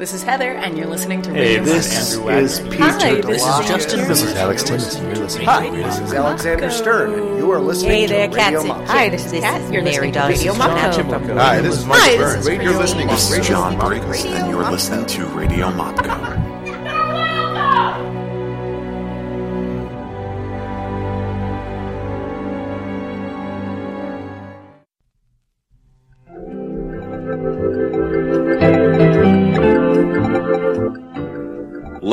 [0.00, 2.30] This is Heather, and you're listening to Hey, Radio this Monk.
[2.40, 2.64] is Hi,
[3.16, 6.12] Peter this is Justin This is Alex Timmons, and you're listening Hi, to this is
[6.14, 8.68] Alexander Stern, and you are listening Hey there, to Radio Catsy.
[8.68, 8.88] Monk.
[8.88, 9.70] Hi, this is Kat.
[9.70, 11.36] You're listening to Radio Mopco.
[11.36, 12.40] Hi, this is Hi, this Burns.
[12.40, 14.02] is You're Radio listening to This is Radio John Monk.
[14.06, 16.29] Briggs, and you're listening to Radio Mopco.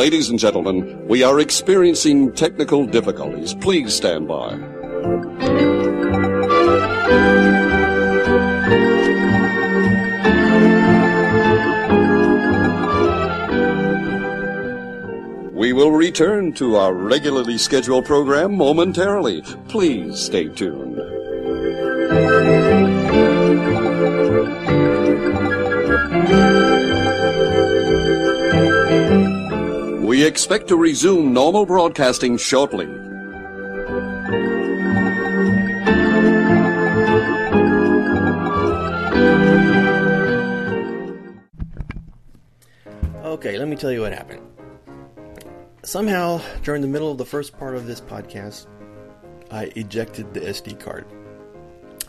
[0.07, 3.53] Ladies and gentlemen, we are experiencing technical difficulties.
[3.53, 4.55] Please stand by.
[15.51, 19.41] We will return to our regularly scheduled program momentarily.
[19.67, 21.16] Please stay tuned.
[30.27, 32.85] Expect to resume normal broadcasting shortly.
[43.23, 44.41] Okay, let me tell you what happened.
[45.83, 48.67] Somehow, during the middle of the first part of this podcast,
[49.49, 51.05] I ejected the SD card.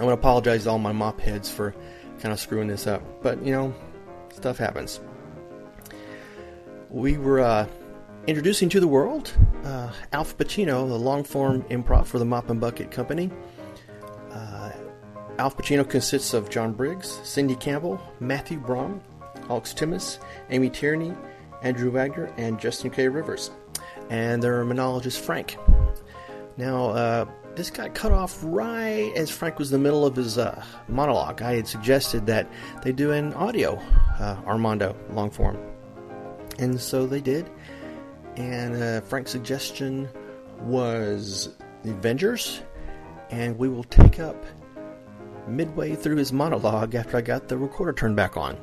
[0.01, 1.75] I want to apologize to all my mop heads for
[2.19, 3.73] kind of screwing this up, but you know,
[4.35, 5.01] stuff happens.
[6.91, 7.69] We were uh,
[8.29, 9.33] introducing to the world
[9.65, 13.31] uh, Alf Pacino, the long form improv for the Mop and Bucket Company.
[14.31, 14.71] Uh,
[15.39, 19.01] Alf Pacino consists of John Briggs, Cindy Campbell, Matthew Braun,
[19.49, 20.19] Alex Timmis,
[20.51, 21.15] Amy Tierney,
[21.63, 23.09] Andrew Wagner, and Justin K.
[23.09, 23.51] Rivers.
[24.11, 25.57] And their monologist, Frank.
[26.59, 30.37] Now, uh, this got cut off right as Frank was in the middle of his
[30.37, 31.41] uh, monologue.
[31.41, 32.47] I had suggested that
[32.83, 33.81] they do an audio
[34.21, 35.59] uh, Armando long form.
[36.59, 37.49] And so they did.
[38.39, 40.09] And uh, Frank's suggestion
[40.61, 42.63] was the Avengers.
[43.31, 44.43] And we will take up
[45.49, 48.57] midway through his monologue after I got the recorder turned back on.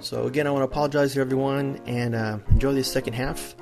[0.00, 3.56] So again, I want to apologize to everyone and uh, enjoy this second half.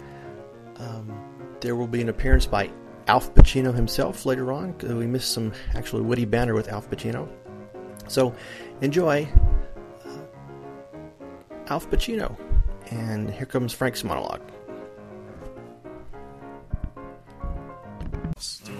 [0.76, 1.16] Um,
[1.60, 2.70] there will be an appearance by
[3.06, 4.76] Alf Pacino himself later on.
[4.78, 7.28] We missed some actually witty banter with Alf Pacino.
[8.08, 8.34] So
[8.80, 9.28] enjoy
[10.04, 10.18] uh,
[11.68, 12.36] Alf Pacino.
[12.90, 14.42] And here comes Frank's monologue.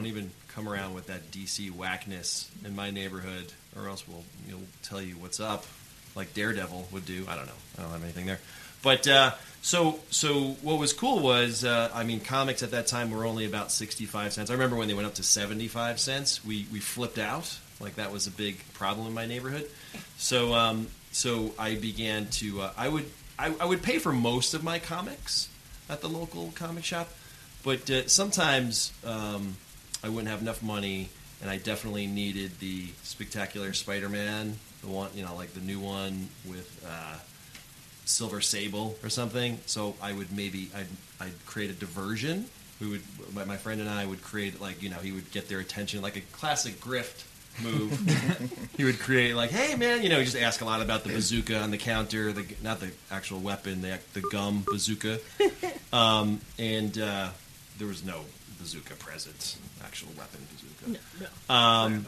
[0.02, 4.66] Don't even come around with that DC whackness in my neighborhood, or else we'll you'll
[4.82, 5.64] tell you what's up,
[6.16, 7.24] like Daredevil would do.
[7.28, 7.52] I don't know.
[7.78, 8.40] I don't have anything there.
[8.82, 9.30] But uh,
[9.60, 13.44] so so what was cool was uh, I mean comics at that time were only
[13.44, 14.50] about sixty five cents.
[14.50, 16.44] I remember when they went up to seventy five cents.
[16.44, 17.56] We we flipped out.
[17.78, 19.70] Like that was a big problem in my neighborhood.
[20.16, 23.08] So um, so I began to uh, I would
[23.38, 25.48] I, I would pay for most of my comics
[25.88, 27.08] at the local comic shop,
[27.62, 29.54] but uh, sometimes um,
[30.04, 31.08] I wouldn't have enough money,
[31.40, 36.28] and I definitely needed the Spectacular Spider-Man, the one you know like the new one
[36.46, 36.84] with.
[36.88, 37.18] Uh,
[38.04, 39.58] Silver Sable or something.
[39.66, 40.86] So I would maybe I'd,
[41.20, 42.46] I'd create a diversion.
[42.80, 43.02] We would
[43.34, 46.02] my, my friend and I would create like you know he would get their attention
[46.02, 47.24] like a classic grift
[47.62, 47.92] move.
[48.76, 51.10] he would create like hey man you know he just ask a lot about the
[51.10, 55.18] bazooka on the counter the not the actual weapon the the gum bazooka
[55.92, 57.28] um, and uh,
[57.78, 58.22] there was no
[58.62, 61.30] bazooka present actual weapon bazooka.
[61.52, 62.06] Um,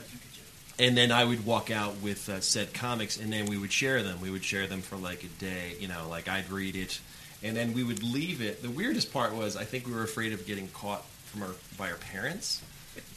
[0.78, 4.03] and then I would walk out with uh, said comics, and then we would share
[4.03, 4.20] them.
[4.20, 7.00] We would share them for like a day, you know, like I'd read it,
[7.42, 8.62] and then we would leave it.
[8.62, 11.91] The weirdest part was I think we were afraid of getting caught from our by
[11.91, 12.62] our parents,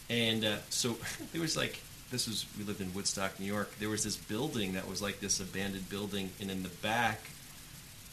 [0.09, 0.98] and uh, so
[1.31, 1.80] there was like
[2.12, 3.72] this was we lived in Woodstock, New York.
[3.80, 7.22] There was this building that was like this abandoned building, and in the back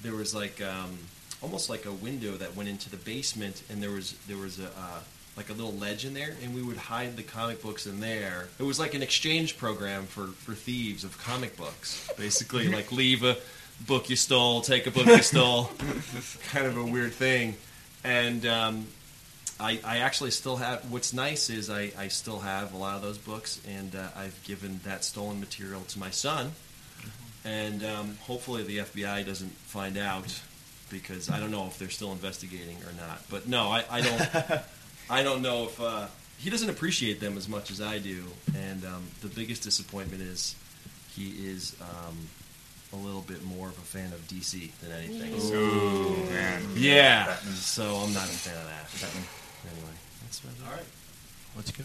[0.03, 0.99] there was like um,
[1.43, 4.67] almost like a window that went into the basement, and there was there was a
[4.67, 5.01] uh,
[5.37, 8.49] like a little ledge in there, and we would hide the comic books in there.
[8.59, 12.69] It was like an exchange program for for thieves of comic books, basically.
[12.69, 13.37] like leave a
[13.87, 15.71] book you stole, take a book you stole,
[16.50, 17.56] kind of a weird thing.
[18.05, 18.87] And um,
[19.59, 20.91] I, I actually still have.
[20.91, 24.38] What's nice is I, I still have a lot of those books, and uh, I've
[24.44, 26.53] given that stolen material to my son.
[27.44, 30.41] And um, hopefully the FBI doesn't find out
[30.91, 33.23] because I don't know if they're still investigating or not.
[33.31, 34.61] But no, I, I don't.
[35.11, 36.06] I don't know if uh,
[36.39, 38.25] he doesn't appreciate them as much as I do.
[38.56, 40.55] And um, the biggest disappointment is
[41.15, 42.17] he is um,
[42.93, 45.39] a little bit more of a fan of DC than anything.
[45.41, 46.62] So- Ooh, man.
[46.75, 47.35] Yeah.
[47.55, 49.71] So I'm not a fan of that.
[49.73, 49.93] Anyway,
[50.23, 50.67] that's about it.
[50.67, 50.87] All right.
[51.57, 51.85] Let's go.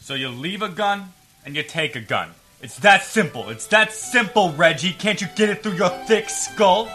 [0.00, 1.12] So you leave a gun
[1.44, 2.30] and you take a gun.
[2.62, 3.48] It's that simple.
[3.48, 4.92] It's that simple, Reggie.
[4.92, 6.88] Can't you get it through your thick skull?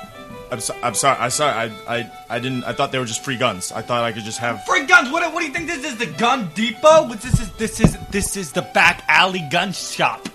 [0.51, 1.17] I'm, so, I'm sorry.
[1.19, 1.71] I sorry.
[1.87, 2.63] I, I I didn't.
[2.63, 3.71] I thought they were just free guns.
[3.71, 4.63] I thought I could just have.
[4.65, 5.11] Free guns.
[5.11, 5.97] What, what do you think this is?
[5.97, 7.07] The gun depot?
[7.07, 7.51] What this is?
[7.53, 10.27] This is this is the back alley gun shop.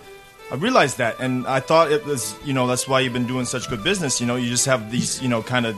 [0.50, 2.34] I realized that, and I thought it was.
[2.44, 4.20] You know, that's why you've been doing such good business.
[4.20, 5.22] You know, you just have these.
[5.22, 5.76] You know, kind of.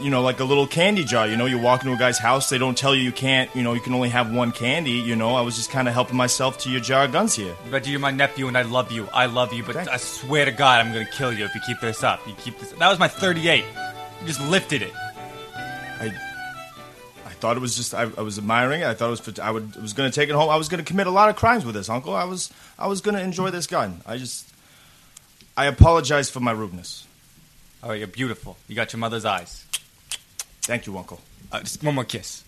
[0.00, 1.28] You know, like a little candy jar.
[1.28, 3.54] You know, you walk into a guy's house, they don't tell you you can't.
[3.54, 4.92] You know, you can only have one candy.
[4.92, 7.54] You know, I was just kind of helping myself to your jar of guns here.
[7.70, 9.08] Reggie, you're my nephew, and I love you.
[9.12, 9.90] I love you, but Thanks.
[9.90, 12.26] I swear to God, I'm gonna kill you if you keep this up.
[12.26, 12.72] You keep this.
[12.72, 13.64] That was my 38.
[14.20, 14.92] You just lifted it.
[15.54, 16.12] I
[17.26, 18.86] I thought it was just I, I was admiring it.
[18.86, 20.50] I thought it was I would I was going to take it home.
[20.50, 22.14] I was going to commit a lot of crimes with this, Uncle.
[22.14, 24.00] I was I was going to enjoy this gun.
[24.06, 24.50] I just
[25.56, 27.06] I apologize for my rudeness.
[27.82, 28.56] Oh, you're beautiful.
[28.66, 29.64] You got your mother's eyes.
[30.64, 31.20] Thank you, Uncle.
[31.52, 32.42] Uh, just one more kiss.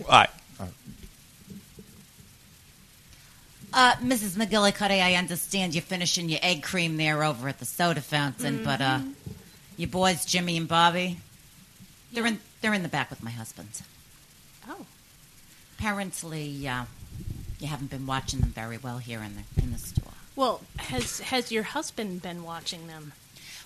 [0.00, 0.30] All right.
[3.72, 4.36] Uh, Mrs.
[4.36, 8.80] McGillicuddy, I understand you're finishing your egg cream there over at the soda fountain, but
[8.80, 9.00] uh,
[9.76, 11.18] your boys, Jimmy and Bobby,
[12.12, 13.82] they're in they're in the back with my husband.
[14.68, 14.86] Oh.
[15.78, 16.84] Apparently, uh,
[17.60, 20.12] you haven't been watching them very well here in the in the store.
[20.34, 23.12] Well, has has your husband been watching them?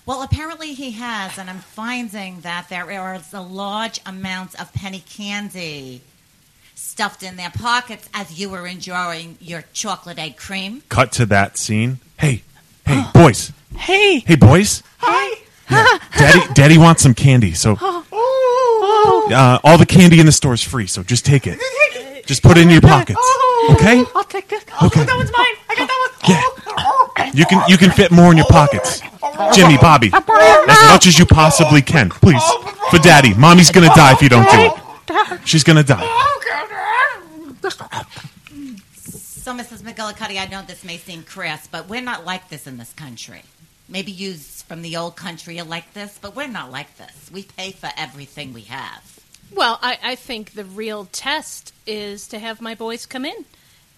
[0.05, 4.99] Well, apparently he has, and I'm finding that there is a large amount of penny
[5.09, 6.01] candy
[6.75, 10.83] stuffed in their pockets as you were enjoying your chocolate egg cream.
[10.89, 11.99] Cut to that scene.
[12.19, 12.43] Hey,
[12.85, 13.53] hey, boys.
[13.77, 14.19] Hey.
[14.19, 14.83] Hey, boys.
[14.99, 15.39] Hi.
[16.17, 17.53] Daddy, Daddy wants some candy.
[17.53, 19.29] So Oh.
[19.31, 20.87] uh, all the candy in the store is free.
[20.87, 21.59] So just take it.
[22.25, 23.19] Just put it in your pockets.
[23.71, 24.03] Okay.
[24.15, 24.65] I'll take this.
[24.81, 25.03] Oh, Okay.
[25.03, 25.55] that one's mine.
[25.69, 27.25] I got that one.
[27.25, 27.31] Yeah.
[27.33, 29.01] You can you can fit more in your pockets.
[29.53, 32.43] Jimmy, Bobby, as much as you possibly can, please.
[32.89, 35.41] For Daddy, Mommy's gonna die if you don't do it.
[35.45, 36.03] She's gonna die.
[39.43, 39.81] So, Mrs.
[39.81, 43.41] McGillicuddy, I know this may seem crass, but we're not like this in this country.
[43.89, 47.29] Maybe you from the old country are like this, but we're not like this.
[47.31, 49.19] We pay for everything we have.
[49.53, 53.45] Well, I, I think the real test is to have my boys come in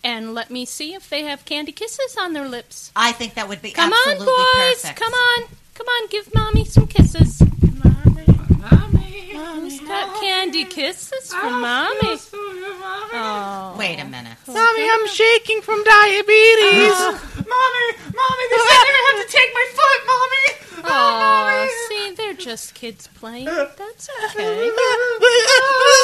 [0.05, 2.91] and let me see if they have candy kisses on their lips.
[2.95, 4.81] I think that would be Come on, absolutely boys.
[4.81, 4.99] perfect.
[4.99, 5.43] Come on.
[5.73, 7.41] Come on, give mommy some kisses.
[7.83, 8.23] Mommy,
[8.61, 12.15] mommy, Mommy's got candy kisses for mommy.
[12.31, 13.75] Oh.
[13.77, 14.37] Wait a oh, minute.
[14.47, 16.95] Mommy, I'm shaking from diabetes.
[16.95, 17.19] Oh.
[17.35, 20.45] mommy, mommy, they said they're gonna have to take my foot, mommy.
[20.87, 23.45] Oh, see, they're just kids playing.
[23.45, 24.71] That's okay.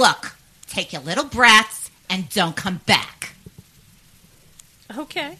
[0.00, 0.34] Look,
[0.66, 3.34] take your little brats and don't come back.
[4.96, 5.36] Okay.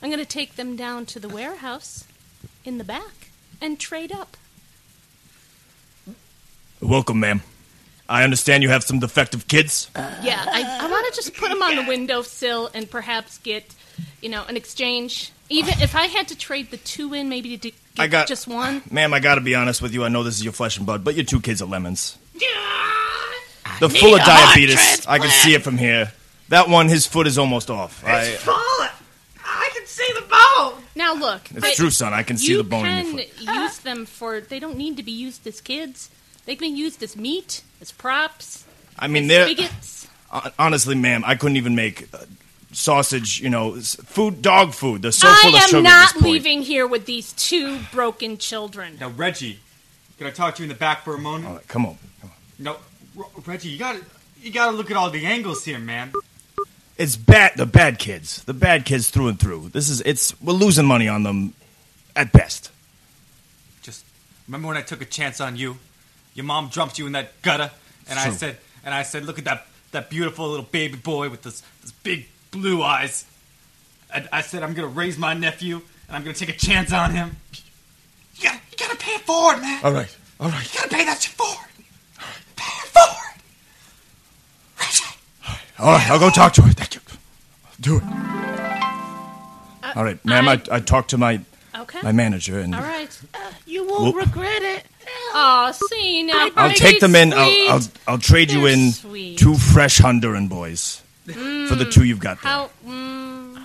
[0.00, 2.04] I'm going to take them down to the warehouse
[2.64, 3.28] in the back
[3.60, 4.38] and trade up.
[6.80, 7.42] Welcome, ma'am.
[8.08, 9.90] I understand you have some defective kids.
[9.94, 13.74] Yeah, I, I want to just put them on the windowsill and perhaps get,
[14.22, 15.32] you know, an exchange.
[15.50, 18.48] Even if I had to trade the two in, maybe to get I got just
[18.48, 18.80] one.
[18.90, 20.02] Ma'am, I got to be honest with you.
[20.02, 22.16] I know this is your flesh and blood, but your two kids are lemons.
[23.80, 25.06] They're full of a diabetes.
[25.06, 26.12] I can see it from here.
[26.48, 28.04] That one, his foot is almost off.
[28.04, 28.90] I, falling.
[29.44, 30.82] I can see the bone.
[30.94, 32.14] Now look, It's true, son.
[32.14, 34.40] I can see you the bone in your can use them for.
[34.40, 36.08] They don't need to be used as kids.
[36.44, 38.64] They can be used as meat, as props.
[38.98, 40.08] I mean, as they're spigots.
[40.30, 41.22] hon- honestly, ma'am.
[41.26, 42.18] I couldn't even make uh,
[42.72, 43.40] sausage.
[43.40, 45.02] You know, s- food, dog food.
[45.02, 45.76] They're so I full of sugar.
[45.78, 46.32] am at not this point.
[46.32, 48.96] leaving here with these two broken children.
[49.00, 49.58] Now, Reggie,
[50.18, 51.66] can I talk to you in the back for a moment?
[51.68, 51.98] Come on.
[52.20, 52.36] Come on.
[52.58, 52.78] No, R-
[53.46, 54.02] Reggie, you gotta,
[54.40, 56.12] you gotta look at all the angles here, man.
[56.98, 57.52] It's bad.
[57.56, 58.42] The bad kids.
[58.44, 59.68] The bad kids through and through.
[59.70, 60.00] This is.
[60.00, 60.40] It's.
[60.40, 61.52] We're losing money on them,
[62.14, 62.70] at best.
[63.82, 64.04] Just
[64.48, 65.76] remember when I took a chance on you?
[66.34, 67.70] Your mom dumped you in that gutter,
[68.08, 71.42] and I said, and I said, look at that that beautiful little baby boy with
[71.42, 73.26] this this big blue eyes.
[74.12, 77.10] And I said, I'm gonna raise my nephew, and I'm gonna take a chance on
[77.10, 77.36] him.
[78.36, 79.84] You gotta, you gotta pay it forward, man.
[79.84, 80.16] All right.
[80.40, 80.74] All right.
[80.74, 81.65] You gotta pay that shit forward.
[85.78, 86.10] All right.
[86.10, 86.70] I'll go talk to her.
[86.72, 87.00] Thank you.
[87.80, 88.02] Do it.
[89.94, 90.48] All right, ma'am.
[90.48, 91.40] I, I, talked to my
[91.74, 92.00] Okay.
[92.02, 93.20] my manager, and All right.
[93.66, 94.86] You won't Well- regret it.
[95.34, 96.50] Oh, see now.
[96.56, 97.32] I'll pretty take them in.
[97.32, 97.70] I'll.
[97.72, 99.38] I'll I'll trade you They're in sweet.
[99.38, 102.50] two fresh Honduran boys for the two you've got there.
[102.52, 102.70] How?
[102.86, 103.58] Mm,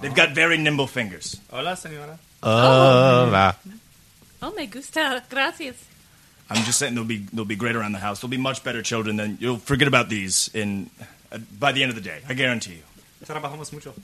[0.00, 1.40] They've got very nimble fingers.
[1.50, 2.18] Hola, senora.
[2.42, 3.56] Hola.
[4.42, 5.22] oh, me gusta.
[5.30, 5.76] Gracias.
[6.50, 8.20] I'm just saying they'll be they'll be great around the house.
[8.20, 11.04] They'll be much better children than you'll forget about these in uh,
[11.58, 12.20] by the end of the day.
[12.28, 12.82] I guarantee you.
[13.26, 13.94] Trabajamos mucho.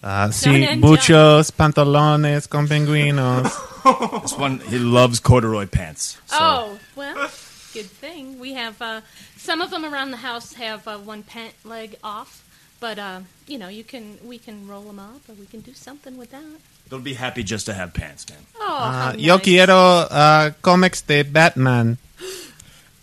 [0.00, 3.50] Uh, Done sí, and muchos pantalones con pingüinos.
[4.22, 6.18] This one he loves corduroy pants.
[6.26, 7.14] So Oh, well,
[7.74, 8.38] good thing.
[8.38, 9.00] We have uh,
[9.36, 12.44] some of them around the house have uh, one pant leg off,
[12.80, 15.72] but uh, you know you can we can roll them up or we can do
[15.74, 16.44] something with that.
[16.88, 18.38] They'll be happy just to have pants, man.
[18.60, 19.74] Oh, Uh, how yo quiero
[20.10, 21.98] uh, comics de Batman.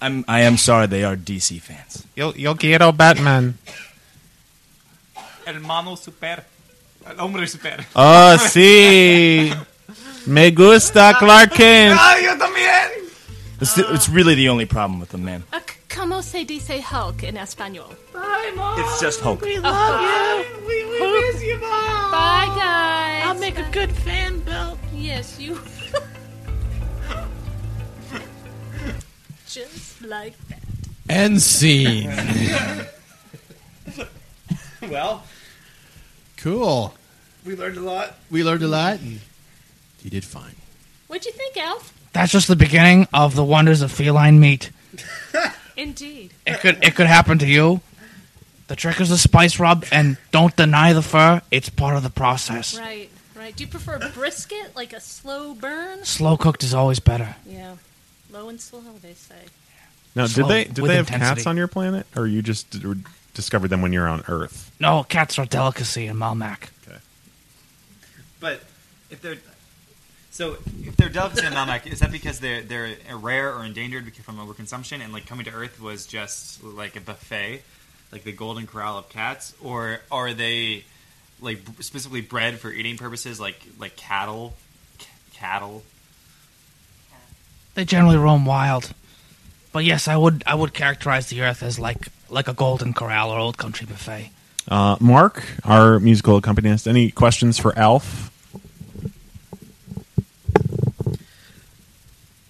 [0.06, 2.06] I'm I am sorry they are DC fans.
[2.16, 3.58] Yo, yo quiero Batman.
[5.48, 6.44] El mano super.
[7.10, 7.86] El hombre super.
[7.96, 9.52] Oh, sí.
[10.28, 11.98] Me gusta Clark Kent.
[12.00, 12.90] ¡Ay, yo también!
[13.60, 15.44] It's, it's really the only problem with them, man.
[15.52, 15.60] Uh,
[15.90, 17.90] ¿Cómo se dice Hulk in español?
[18.14, 18.80] Bye, Mom.
[18.80, 19.42] It's just Hulk.
[19.42, 20.68] We love you.
[20.68, 22.12] We, we miss you, Mom.
[22.12, 23.24] Bye, guys.
[23.26, 24.78] I'll make a good fan belt.
[24.94, 25.58] Yes, you.
[29.56, 30.60] Just like that.
[31.08, 32.12] End scene.
[34.82, 35.24] well,
[36.36, 36.94] cool.
[37.46, 38.16] we learned a lot.
[38.30, 39.22] We learned a lot, and
[40.04, 40.58] you did fine.
[41.08, 41.94] What'd you think, Alf?
[42.12, 44.72] That's just the beginning of the wonders of feline meat.
[45.78, 46.34] Indeed.
[46.46, 47.80] It could it could happen to you.
[48.68, 51.42] The trick is the spice rub, and don't deny the fur.
[51.50, 52.78] It's part of the process.
[52.78, 53.56] Right, right.
[53.56, 56.04] Do you prefer brisket, like a slow burn?
[56.04, 57.38] Slow cooked is always better.
[57.46, 57.76] Yeah.
[58.36, 59.36] Low and slow, they say.
[60.14, 61.36] Now, Slow, did they did with they have intensity.
[61.36, 62.96] cats on your planet, or you just d-
[63.34, 64.72] discovered them when you're on Earth?
[64.78, 66.68] No, cats are a delicacy in Melmac.
[66.86, 66.98] Okay.
[68.42, 68.62] But
[69.10, 69.38] if they're
[70.32, 74.26] so if they're delicacy in Melmac, is that because they're they're rare or endangered because-
[74.26, 77.62] from overconsumption and like coming to Earth was just like a buffet,
[78.12, 80.84] like the Golden Corral of cats, or are they
[81.42, 84.56] like b- specifically bred for eating purposes, like like cattle,
[85.00, 85.84] c- cattle?
[87.76, 88.94] They generally roam wild.
[89.72, 93.30] But yes, I would I would characterize the Earth as like like a golden corral
[93.30, 94.32] or old country buffet.
[94.68, 98.32] Uh, Mark, our musical accompanist, any questions for Alf?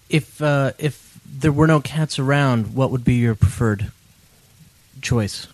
[0.08, 3.90] If uh, if there were no cats around, what would be your preferred
[5.02, 5.48] choice?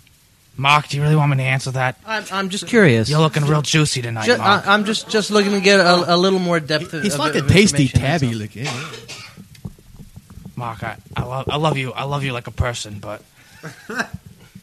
[0.56, 1.96] Mark, do you really want me to answer that?
[2.04, 3.08] I'm, I'm just curious.
[3.08, 4.68] You're looking real juicy tonight, Ju- Mark.
[4.68, 6.92] I, am just just looking to get a, a little more depth.
[6.92, 8.66] Of, He's of- like a of tasty tabby looking.
[10.62, 13.20] Mark, I, I love I love you I love you like a person, but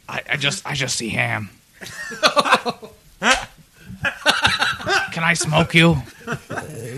[0.07, 1.49] I, I just I just see ham.
[5.11, 5.97] Can I smoke you?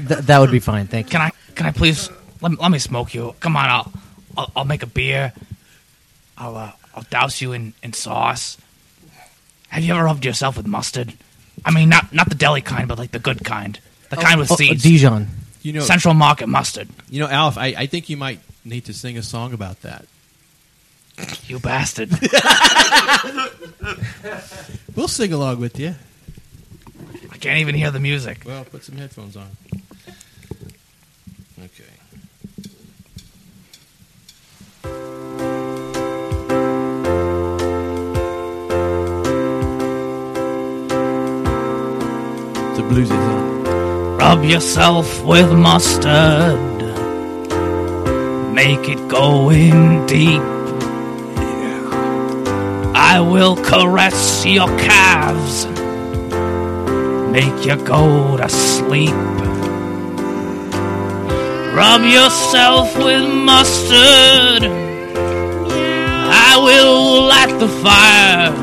[0.08, 0.86] Th- that would be fine.
[0.86, 1.12] Thank you.
[1.18, 3.34] Can I can I please let, let me smoke you?
[3.40, 3.92] Come on, I'll
[4.38, 5.34] I'll, I'll make a beer.
[6.38, 8.56] I'll uh, I'll douse you in, in sauce.
[9.70, 11.14] Have you ever rubbed yourself with mustard?
[11.66, 13.80] I mean, not not the deli kind, but like the good kind,
[14.12, 14.84] the kind with Oh, seeds.
[14.84, 15.28] Dijon.
[15.64, 16.88] You know, Central Market mustard.
[17.10, 20.06] You know, Alf, I, I think you might need to sing a song about that.
[21.46, 22.10] You bastard.
[24.96, 25.96] we'll sing along with you.
[27.32, 28.44] I can't even hear the music.
[28.46, 29.50] Well, put some headphones on.
[31.60, 31.84] Okay.
[42.76, 44.18] The blues is on.
[44.18, 46.71] Rub yourself with mustard.
[48.64, 50.44] Make it go in deep.
[52.94, 55.66] I will caress your calves.
[57.32, 59.16] Make you go to sleep.
[61.74, 64.70] Rub yourself with mustard.
[66.48, 68.54] I will light the fire.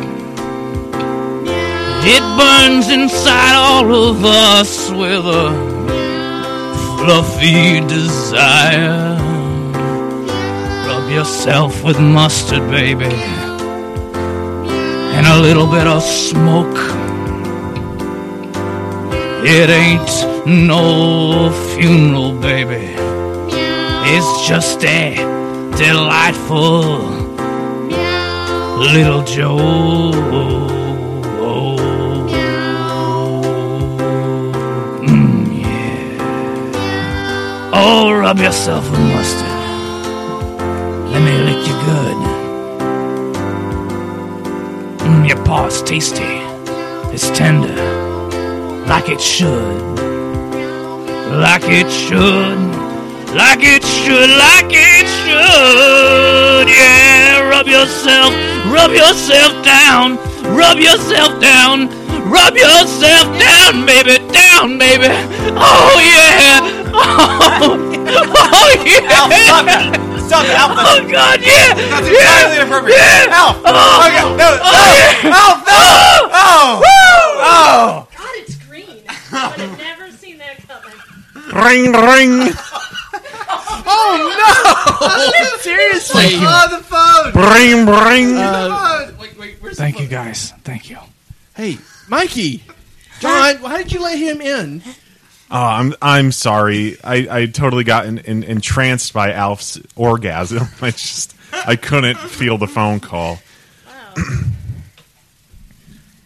[2.14, 5.50] It burns inside all of us with a
[6.98, 9.38] fluffy desire.
[11.10, 13.06] Yourself with mustard, baby,
[15.16, 16.76] and a little bit of smoke.
[19.42, 22.94] It ain't no funeral, baby.
[24.10, 25.16] It's just a
[25.76, 27.00] delightful
[28.78, 30.14] little joke.
[35.04, 36.18] Mm.
[37.72, 39.47] Oh, rub yourself with mustard.
[41.18, 42.16] Let me lick you good.
[45.02, 46.22] Mm, your paw's tasty.
[47.12, 47.75] It's tender.
[48.87, 49.98] Like it should.
[51.42, 52.60] Like it should.
[53.34, 54.30] Like it should.
[54.30, 56.68] Like it should.
[56.68, 58.32] Yeah, rub yourself.
[58.70, 60.18] Rub yourself down.
[60.54, 61.88] Rub yourself down.
[62.30, 64.18] Rub yourself down, baby.
[64.30, 65.08] Down, baby.
[65.58, 66.60] Oh, yeah.
[66.94, 67.75] Oh,
[68.54, 70.07] oh yeah.
[70.28, 70.52] Alf, stop it.
[70.52, 70.88] Stop it, Alf.
[70.88, 71.75] Oh, God, yeah.
[71.75, 72.18] That's yeah.
[72.18, 72.99] entirely inappropriate.
[72.99, 73.38] Yeah.
[73.40, 73.56] Alf.
[73.64, 74.49] Oh, Okay, no, no.
[74.62, 75.38] oh, yeah.
[75.40, 75.80] Alf, no.
[76.32, 76.82] Oh.
[77.40, 78.08] Oh.
[78.16, 79.02] God, it's green.
[79.08, 80.97] I would have never seen that coming.
[81.52, 82.52] Ring, ring.
[83.90, 84.16] Oh
[85.40, 85.58] no!
[85.62, 86.23] Seriously.
[86.37, 86.42] Thank.
[86.42, 87.32] On the phone.
[87.32, 88.37] Bring, bring.
[88.37, 90.52] Uh, wait, wait, where's Thank you, guys.
[90.62, 90.99] Thank you.
[91.56, 92.62] Hey, Mikey.
[93.20, 94.82] John, why did you let him in?
[95.50, 96.98] Oh, I'm I'm sorry.
[97.02, 100.66] I, I totally got in, in, entranced by Alf's orgasm.
[100.82, 103.38] I just I couldn't feel the phone call.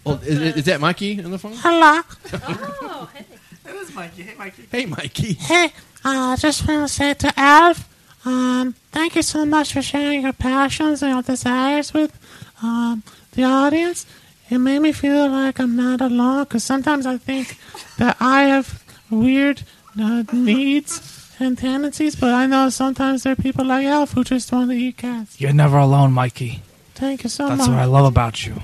[0.04, 1.52] Well, is, is that Mikey on the phone?
[1.56, 2.00] Hello.
[2.32, 3.24] Oh, hey.
[3.64, 4.22] That is Mikey.
[4.22, 4.62] Hey, Mikey.
[4.70, 5.32] Hey, Mikey.
[5.34, 5.72] Hey,
[6.04, 7.88] uh, just want to say to Alf,
[8.24, 12.18] um, thank you so much for sharing your passions and your desires with
[12.62, 14.06] um, the audience.
[14.50, 17.56] It made me feel like I'm not alone because sometimes I think
[17.98, 18.81] that I have
[19.12, 19.62] weird
[20.00, 24.52] uh, needs and tendencies, but I know sometimes there are people like Alf who just
[24.52, 25.40] want to eat cats.
[25.40, 26.62] You're never alone, Mikey.
[26.94, 27.68] Thank you so That's much.
[27.68, 28.54] what I love about you.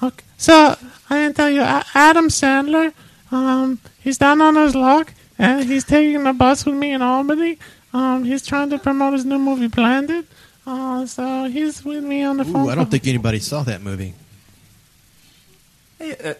[0.00, 0.24] Okay.
[0.36, 0.76] So
[1.10, 2.92] I didn't tell you, Adam Sandler.
[3.32, 7.58] Um, he's down on his luck, and he's taking the bus with me in Albany.
[7.92, 10.26] Um, he's trying to promote his new movie, Blended.
[10.66, 12.68] Uh, so he's with me on the phone.
[12.68, 12.90] I don't call.
[12.92, 14.14] think anybody saw that movie.
[15.98, 16.34] Hey, uh,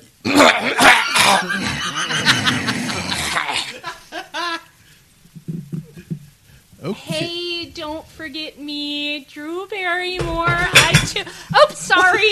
[6.94, 10.46] Hey, don't forget me, Drew Barrymore.
[10.48, 11.24] I too.
[11.52, 12.22] Oh, sorry.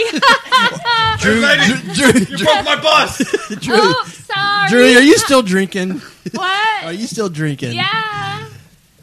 [1.21, 1.41] Drew,
[1.95, 3.19] Drew, Drew, You broke my bus.
[3.61, 4.69] Drew, Oh, sorry.
[4.71, 6.01] Drew, are you still drinking?
[6.33, 6.85] What?
[6.85, 7.73] Are you still drinking?
[7.73, 8.49] Yeah.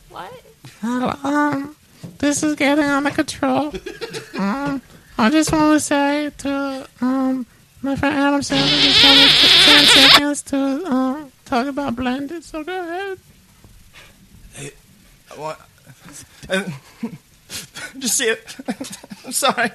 [0.10, 0.34] What?
[0.82, 1.76] Uh, um,
[2.20, 3.74] this is getting out of control.
[4.40, 4.82] um,
[5.18, 7.46] I just want to say to um,
[7.84, 12.44] my friend Adam Sandler, just want to ten seconds to um, talk about Blended.
[12.44, 13.20] So go ahead.
[15.36, 15.60] what?
[16.50, 16.64] Uh,
[18.00, 18.56] just see it.
[19.26, 19.72] I'm sorry.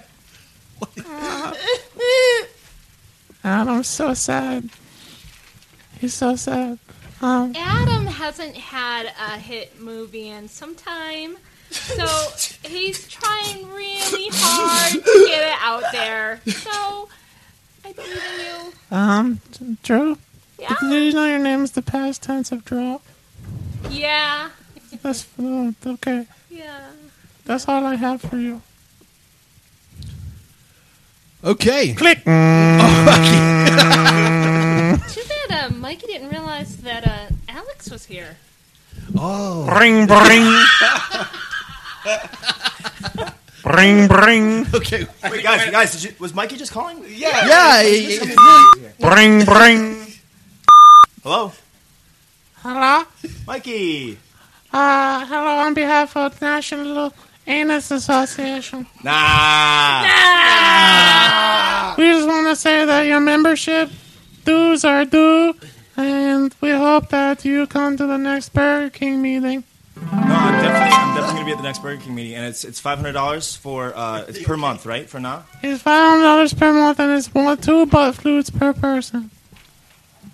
[3.44, 4.70] Adam's so sad.
[6.00, 6.78] He's so sad.
[7.20, 11.36] Um, Adam hasn't had a hit movie in some time,
[11.70, 12.06] so
[12.68, 16.40] he's trying really hard to get it out there.
[16.46, 17.08] So
[17.88, 18.72] I believe in you.
[18.96, 19.40] um,
[19.82, 20.18] Drew.
[20.58, 20.74] Yeah?
[20.80, 23.00] Did you know your name's the past tense of draw?
[23.88, 24.50] Yeah.
[25.02, 26.26] That's uh, okay.
[26.50, 26.90] Yeah.
[27.46, 28.60] That's all I have for you.
[31.42, 31.94] Okay.
[31.94, 32.18] Click.
[32.24, 32.38] Too bad
[35.50, 38.36] uh, Mikey didn't realize that uh, Alex was here.
[39.16, 39.64] Oh.
[39.66, 40.44] Bring, bring.
[43.72, 44.66] bring, bring.
[44.74, 45.06] Okay.
[45.30, 46.98] Wait, guys, guys, did you, was Mikey just calling?
[47.08, 47.46] Yeah.
[47.46, 47.82] Yeah.
[47.82, 49.08] Just it- come it- in.
[49.08, 50.06] Bring, bring.
[51.22, 51.52] Hello,
[52.62, 53.04] Hello?
[53.46, 54.16] Mikey.
[54.72, 57.12] Uh, hello on behalf of National
[57.46, 58.86] Anus Association.
[59.02, 60.02] Nah.
[61.96, 63.90] We just want to say that your membership
[64.44, 65.54] dues are due,
[65.96, 69.64] and we hope that you come to the next Burger King meeting.
[70.00, 72.64] No, I'm definitely, I'm definitely gonna be at the next Burger King meeting, and it's
[72.64, 75.08] it's five hundred dollars for uh, it's per month, right?
[75.08, 75.44] For now.
[75.62, 79.30] It's five hundred dollars per month, and it's one two butt flutes per person.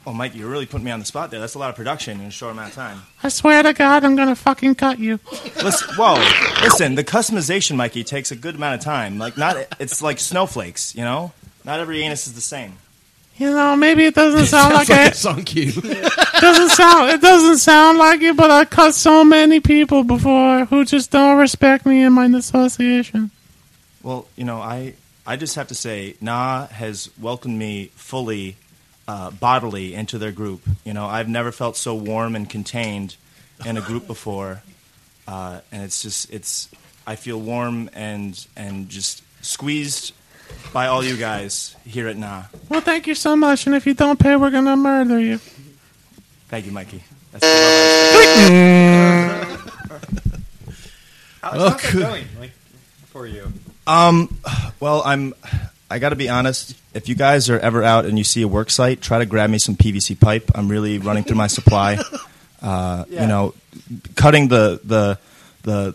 [0.07, 1.41] Oh, Mikey, you're really putting me on the spot there.
[1.41, 3.01] That's a lot of production in a short amount of time.
[3.23, 5.19] I swear to God, I'm gonna fucking cut you.
[5.63, 6.15] Listen, whoa,
[6.63, 6.95] listen.
[6.95, 9.19] The customization, Mikey, takes a good amount of time.
[9.19, 10.95] Like not, it's like snowflakes.
[10.95, 11.33] You know,
[11.65, 12.75] not every anus is the same.
[13.37, 15.13] You know, maybe it doesn't sound Sounds like, like it.
[15.13, 15.73] a song cue.
[16.41, 17.11] doesn't sound.
[17.11, 21.39] It doesn't sound like it, but I cut so many people before who just don't
[21.39, 23.33] respect me and my association.
[24.05, 24.95] Well, you know, I
[25.27, 28.57] I just have to say, Nah has welcomed me fully,
[29.09, 30.61] uh, bodily into their group.
[30.85, 33.17] You know, I've never felt so warm and contained
[33.67, 34.63] in a group before,
[35.27, 36.69] uh, and it's just it's.
[37.07, 40.13] I feel warm and and just squeezed
[40.73, 42.45] by all you guys here at Nah.
[42.69, 45.39] Well, thank you so much, and if you don't pay, we're gonna murder you.
[46.49, 47.03] Thank you, Mikey.
[47.33, 49.45] That's the
[51.43, 52.03] How's that good.
[52.03, 52.25] going?
[52.41, 52.51] Like
[53.07, 53.53] for you?
[53.87, 54.39] Um,
[54.81, 55.35] well, I'm.
[55.91, 56.75] I got to be honest.
[56.95, 59.51] If you guys are ever out and you see a work site, try to grab
[59.51, 60.51] me some PVC pipe.
[60.55, 61.99] I'm really running through my supply.
[62.63, 63.23] Uh, Yeah.
[63.23, 63.55] You know,
[64.17, 65.19] cutting the the
[65.63, 65.95] the.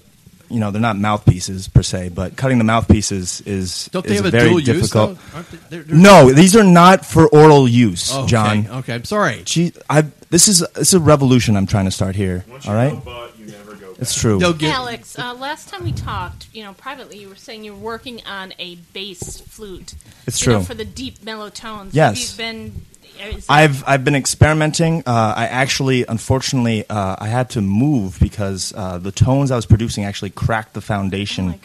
[0.49, 4.21] You know, they're not mouthpieces per se, but cutting the mouthpieces is Don't they is
[4.21, 5.17] have a very dual difficult.
[5.17, 5.35] though?
[5.37, 8.27] Aren't they- they're- they're- no, these are not for oral use, Oh, okay.
[8.29, 8.67] John.
[8.67, 9.41] Okay, I'm sorry.
[9.45, 12.45] Gee, I this is it's a revolution I'm trying to start here.
[12.67, 12.97] All right,
[13.99, 14.39] it's true.
[14.63, 18.21] Alex, uh, last time we talked, you know, privately, you were saying you were working
[18.25, 19.93] on a bass flute.
[20.25, 20.65] It's you know, true.
[20.65, 21.93] for the deep mellow tones.
[21.93, 22.31] Yes.
[22.31, 22.81] Have you been?
[23.17, 25.03] Is that- I've I've been experimenting.
[25.05, 29.65] Uh, I actually, unfortunately, uh, I had to move because uh, the tones I was
[29.65, 31.55] producing actually cracked the foundation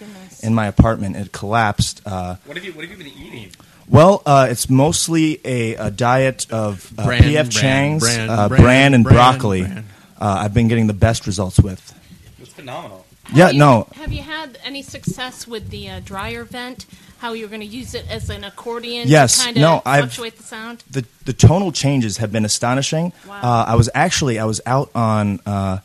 [0.43, 1.17] in my apartment.
[1.17, 2.03] It collapsed.
[2.07, 3.51] Uh, What have you What have you been eating?
[3.89, 7.51] well, uh, it's mostly a, a diet of uh, P.F.
[7.51, 9.63] Chang's, bran, uh, bran, bran and bran, broccoli.
[9.63, 9.85] bran.
[10.21, 11.93] uh, I've been getting the best results with.
[12.41, 13.05] It's phenomenal.
[13.33, 16.87] Yeah, Have you- no, Have you had any success with the uh, dryer vent?
[17.19, 20.03] How you're going to use it as an accordion Yes, to kind of no, I've-
[20.03, 20.85] fluctuate the sound?
[20.91, 23.13] the the tonal changes have been astonishing.
[23.29, 25.79] Uh, I was actually I was out on uh,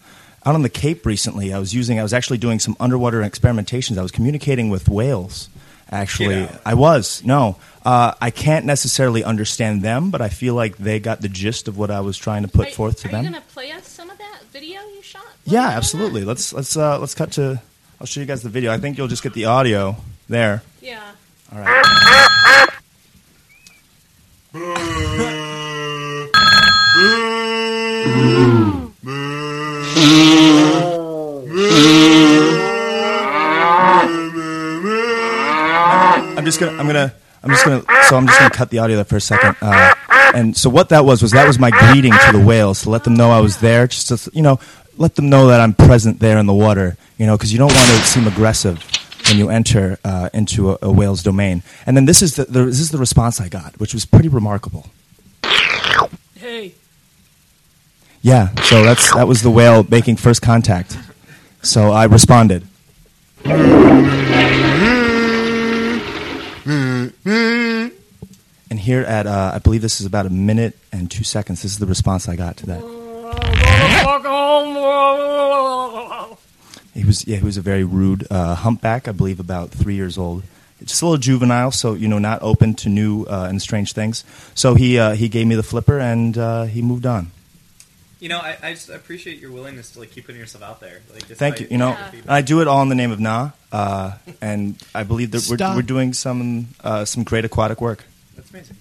[0.45, 1.53] out on the Cape recently.
[1.53, 3.97] I was using I was actually doing some underwater experimentations.
[3.97, 5.47] I was communicating with whales.
[5.91, 7.55] Actually, I was no.
[7.85, 11.77] Uh, I can't necessarily understand them, but I feel like they got the gist of
[11.77, 13.21] what I was trying to put Are- forth to are them.
[13.21, 15.25] Are you going to play us some of that video you shot?
[15.45, 16.23] Yeah, absolutely.
[16.23, 17.61] Let's let's uh, let's cut to.
[17.99, 18.71] I'll show you guys the video.
[18.71, 19.97] I think you'll just get the audio
[20.29, 20.61] there.
[20.81, 21.11] Yeah.
[21.51, 22.69] All right.
[36.37, 36.77] I'm just gonna.
[36.77, 37.13] I'm gonna.
[37.43, 37.81] I'm just gonna.
[38.07, 39.55] So I'm just gonna cut the audio there for a second.
[39.61, 39.93] Uh,
[40.35, 43.03] and so what that was was that was my greeting to the whales to let
[43.03, 44.59] them know I was there, just to you know,
[44.97, 46.97] let them know that I'm present there in the water.
[47.17, 48.83] You know, because you don't want to seem aggressive
[49.27, 51.63] when you enter uh, into a, a whale's domain.
[51.85, 54.29] And then this is the, the this is the response I got, which was pretty
[54.29, 54.87] remarkable.
[56.35, 56.73] Hey.
[58.21, 58.53] Yeah.
[58.63, 60.97] So that's that was the whale making first contact.
[61.61, 62.65] So I responded.
[68.79, 71.63] And here at, uh, I believe this is about a minute and two seconds.
[71.63, 72.79] This is the response I got to that.
[76.93, 79.09] He was, yeah, he was a very rude uh, humpback.
[79.09, 80.43] I believe about three years old.
[80.81, 84.23] Just a little juvenile, so you know, not open to new uh, and strange things.
[84.55, 87.31] So he uh, he gave me the flipper and uh, he moved on.
[88.21, 91.01] You know, I, I just appreciate your willingness to like keep putting yourself out there.
[91.13, 91.67] Like, Thank you.
[91.69, 92.31] You know, the feedback.
[92.31, 95.75] I do it all in the name of Na, uh, and I believe that we're,
[95.75, 98.05] we're doing some uh, some great aquatic work.
[98.51, 98.71] That's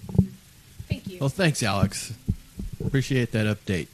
[0.89, 1.19] amazing.
[1.19, 2.13] Well, thanks, Alex.
[2.85, 3.87] Appreciate that update.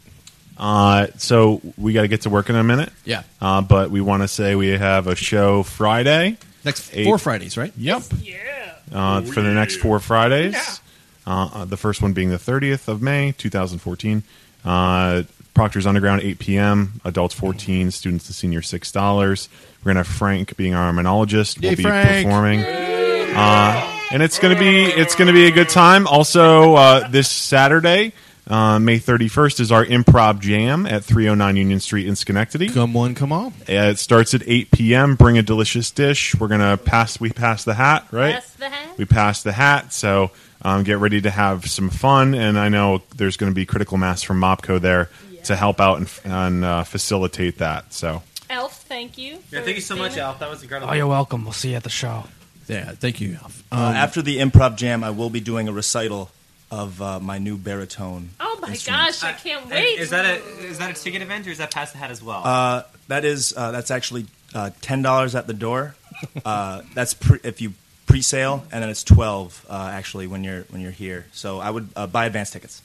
[0.58, 2.92] Uh, so we got to get to work in a minute.
[3.04, 3.24] Yeah.
[3.42, 6.38] Uh, but we want to say we have a show Friday.
[6.64, 7.74] Next four Fridays, right?
[7.78, 8.04] Yep.
[8.22, 8.76] Yeah.
[8.92, 10.80] Uh, for the next four Fridays.
[11.28, 14.24] Uh, uh, the first one being the 30th of May, 2014.
[14.64, 17.02] Uh, Proctor's Underground, 8 p.m.
[17.04, 19.48] Adults 14, students to seniors $6.
[19.84, 21.62] We're going to have Frank being our monologist.
[21.62, 22.28] Yay, will be Frank.
[22.28, 22.62] performing.
[22.62, 26.08] Uh, and it's going to be it's going to be a good time.
[26.08, 28.14] Also, uh, this Saturday,
[28.48, 32.70] uh, May 31st, is our improv jam at 309 Union Street in Schenectady.
[32.70, 33.48] Come one, come on.
[33.68, 35.16] Uh, it starts at 8 p.m.
[35.16, 36.36] Bring a delicious dish.
[36.36, 37.20] We're gonna pass.
[37.20, 38.36] We pass the hat, right?
[38.36, 38.98] Pass the hat.
[38.98, 39.94] We pass the hat.
[39.94, 42.34] So um, get ready to have some fun.
[42.34, 45.10] And I know there's going to be critical mass from Mopco there
[45.44, 47.94] to help out and, and uh, facilitate that.
[47.94, 49.38] So Alf, thank you.
[49.52, 50.40] Yeah, thank you so much, being- Alf.
[50.40, 50.92] That was incredible.
[50.92, 51.44] Oh, you're welcome.
[51.44, 52.24] We'll see you at the show.
[52.68, 53.38] Yeah, thank you.
[53.72, 56.32] Uh, after the improv jam, I will be doing a recital
[56.72, 58.30] of uh, my new baritone.
[58.40, 59.04] Oh my instrument.
[59.04, 60.00] gosh, I can't And wait.
[60.00, 62.24] Is that a is that a ticket event or is that pass the hat as
[62.24, 62.42] well?
[62.44, 64.26] Uh, that is uh, that's actually
[64.56, 65.96] uh, ten dollars at the door.
[66.44, 67.74] Uh, that's pre- if you
[68.08, 71.28] pre-sale, and then it's twelve uh, actually when you're when you're here.
[71.34, 72.82] So I would uh, buy advance tickets.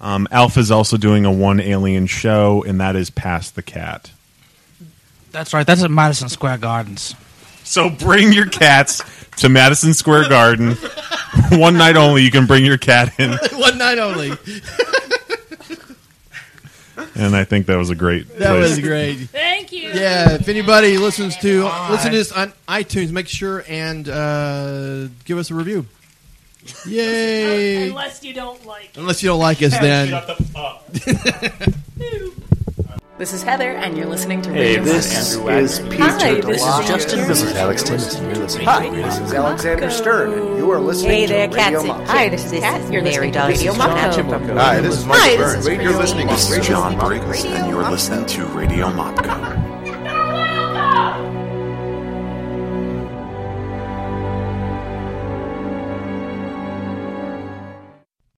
[0.00, 4.10] um, Alpha is also doing a one alien show, and that is Pass the Cat.
[5.32, 5.66] That's right.
[5.66, 7.14] That's at Madison Square Gardens.
[7.68, 9.02] So bring your cats
[9.36, 10.72] to Madison Square Garden.
[11.52, 13.32] One night only, you can bring your cat in.
[13.58, 14.30] one night only.
[17.14, 18.26] And I think that was a great.
[18.38, 18.70] That place.
[18.70, 19.16] was great.
[19.16, 19.90] Thank you.
[19.90, 25.36] Yeah, if anybody listens to listen to this on iTunes, make sure and uh, give
[25.36, 25.84] us a review.
[26.86, 27.88] Yay!
[27.88, 28.96] Unless you don't like it.
[28.96, 30.10] Unless you don't like us, then
[33.18, 35.60] This is Heather, and you're listening to Hey, Radio this Mopco.
[35.60, 36.80] is Peter Hi, this DeLong.
[36.82, 37.26] is Justin.
[37.28, 38.24] This is Alex Timothy.
[38.24, 41.80] You're listening Hi, this is Alexander Stern, and you are listening Hey there, to Radio
[41.82, 41.86] Catsy.
[41.88, 42.06] Mopco.
[42.06, 42.92] Hi, this is Kat.
[42.92, 44.56] You're listening to Radio Mopco.
[44.56, 45.58] Hi, this is Hi, Michael this Burns.
[45.58, 46.54] is You're Radio listening Mopco.
[46.54, 49.67] to John Briggs, and you're listening to Radio Mopco.